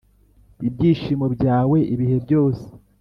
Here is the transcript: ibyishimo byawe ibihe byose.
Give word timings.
ibyishimo 0.67 1.25
byawe 1.35 1.77
ibihe 1.93 2.17
byose. 2.25 2.65